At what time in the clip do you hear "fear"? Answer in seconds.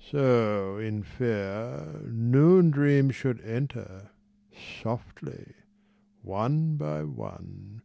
1.02-1.76